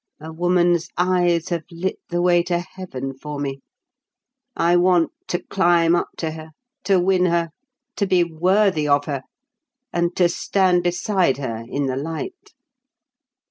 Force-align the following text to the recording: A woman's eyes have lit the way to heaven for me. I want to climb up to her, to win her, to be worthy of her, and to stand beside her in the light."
A 0.19 0.33
woman's 0.33 0.89
eyes 0.97 1.49
have 1.49 1.63
lit 1.69 1.99
the 2.09 2.23
way 2.23 2.41
to 2.45 2.57
heaven 2.57 3.13
for 3.15 3.37
me. 3.37 3.59
I 4.55 4.75
want 4.75 5.11
to 5.27 5.43
climb 5.43 5.95
up 5.95 6.09
to 6.17 6.31
her, 6.31 6.53
to 6.85 6.99
win 6.99 7.27
her, 7.27 7.51
to 7.97 8.07
be 8.07 8.23
worthy 8.23 8.87
of 8.87 9.05
her, 9.05 9.21
and 9.93 10.15
to 10.15 10.27
stand 10.27 10.81
beside 10.81 11.37
her 11.37 11.65
in 11.67 11.85
the 11.85 11.97
light." 11.97 12.53